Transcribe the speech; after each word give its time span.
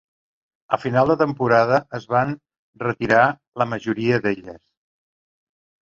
A 0.75 0.79
final 0.85 1.11
de 1.11 1.15
temporada 1.19 1.77
es 1.99 2.09
van 2.15 2.33
retirar 2.85 3.23
la 3.63 3.69
majoria 3.75 4.21
d'elles. 4.25 4.61